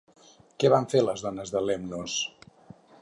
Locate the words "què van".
0.63-0.87